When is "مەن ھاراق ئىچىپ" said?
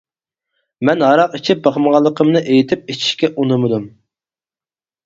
0.89-1.61